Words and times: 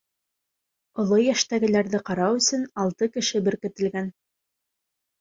Оло 1.03 1.19
йәштәгеләрҙе 1.25 2.01
ҡарау 2.09 2.41
өсөн 2.41 2.67
алты 2.87 3.13
кеше 3.19 3.47
беркетелгән. 3.53 4.15